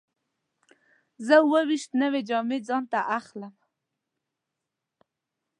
زه 1.25 1.33
اووه 1.43 1.61
ویشت 1.69 1.91
نوې 2.01 2.21
جامې 2.29 2.57
ځان 2.67 2.83
ته 2.91 2.99
واخلم. 3.07 3.53